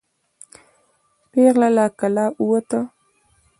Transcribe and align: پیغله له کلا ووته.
پیغله 1.31 1.69
له 1.75 1.85
کلا 1.99 2.25
ووته. 2.47 2.79